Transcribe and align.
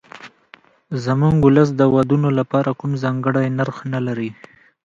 زموږ 1.03 1.35
ولس 1.45 1.69
د 1.75 1.81
ودونو 1.95 2.29
لپاره 2.39 2.69
کوم 2.79 2.91
ځانګړی 3.03 3.47
نرخ 3.57 3.77
نه 3.93 3.99
لري. 4.05 4.29